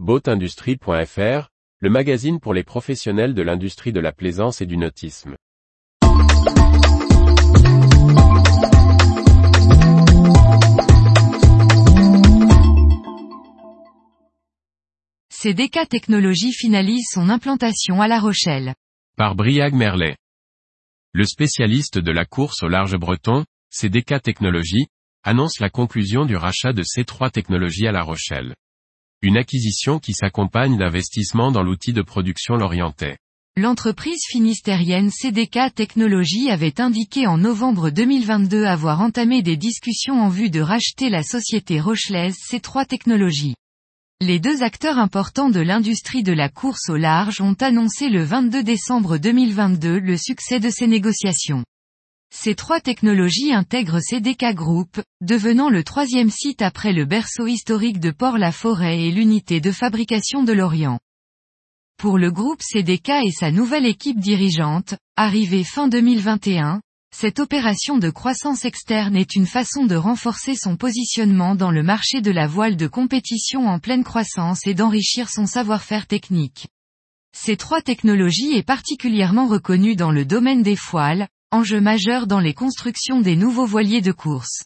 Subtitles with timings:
[0.00, 5.36] Boatindustrie.fr, le magazine pour les professionnels de l'industrie de la plaisance et du nautisme.
[15.30, 18.74] CDK Technologies finalise son implantation à La Rochelle.
[19.16, 20.16] Par Briag Merlet.
[21.12, 24.88] Le spécialiste de la course au large breton, CDK Technologies,
[25.22, 28.56] annonce la conclusion du rachat de C3 Technologies à La Rochelle.
[29.24, 33.16] Une acquisition qui s'accompagne d'investissements dans l'outil de production lorientais.
[33.56, 40.50] L'entreprise finistérienne CDK Technologies avait indiqué en novembre 2022 avoir entamé des discussions en vue
[40.50, 43.54] de racheter la société rochelaise C3 Technologies.
[44.20, 48.62] Les deux acteurs importants de l'industrie de la course au large ont annoncé le 22
[48.62, 51.64] décembre 2022 le succès de ces négociations.
[52.36, 58.10] Ces trois technologies intègrent CDK Group, devenant le troisième site après le berceau historique de
[58.10, 60.98] Port-la-Forêt et l'unité de fabrication de Lorient.
[61.96, 66.80] Pour le groupe CDK et sa nouvelle équipe dirigeante, arrivée fin 2021,
[67.16, 72.20] cette opération de croissance externe est une façon de renforcer son positionnement dans le marché
[72.20, 76.66] de la voile de compétition en pleine croissance et d'enrichir son savoir-faire technique.
[77.32, 82.52] Ces trois technologies est particulièrement reconnue dans le domaine des foiles, enjeu majeur dans les
[82.52, 84.64] constructions des nouveaux voiliers de course.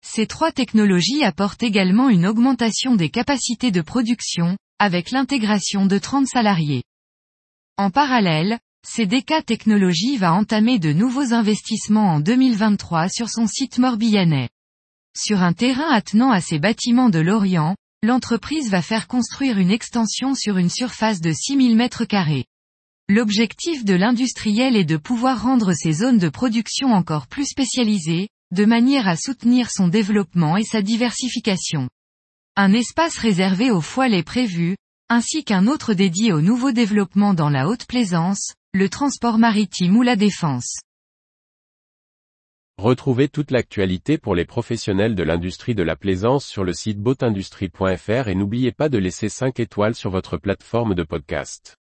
[0.00, 6.28] Ces trois technologies apportent également une augmentation des capacités de production, avec l'intégration de 30
[6.28, 6.84] salariés.
[7.76, 14.50] En parallèle, CDK Technologies va entamer de nouveaux investissements en 2023 sur son site morbihanais.
[15.16, 20.36] Sur un terrain attenant à ses bâtiments de Lorient, l'entreprise va faire construire une extension
[20.36, 22.44] sur une surface de 6000 m2.
[23.10, 28.66] L'objectif de l'industriel est de pouvoir rendre ces zones de production encore plus spécialisées, de
[28.66, 31.88] manière à soutenir son développement et sa diversification.
[32.54, 34.76] Un espace réservé aux foiles est prévu,
[35.08, 40.02] ainsi qu'un autre dédié au nouveau développement dans la haute plaisance, le transport maritime ou
[40.02, 40.80] la défense.
[42.76, 48.28] Retrouvez toute l'actualité pour les professionnels de l'industrie de la plaisance sur le site boatindustrie.fr
[48.28, 51.77] et n'oubliez pas de laisser 5 étoiles sur votre plateforme de podcast.